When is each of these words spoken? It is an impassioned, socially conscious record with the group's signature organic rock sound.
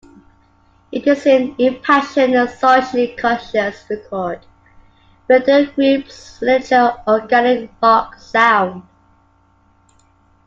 It 0.91 1.05
is 1.07 1.27
an 1.27 1.53
impassioned, 1.59 2.49
socially 2.59 3.09
conscious 3.19 3.85
record 3.87 4.43
with 5.29 5.45
the 5.45 5.71
group's 5.75 6.15
signature 6.15 6.95
organic 7.07 7.69
rock 7.83 8.15
sound. 8.17 8.81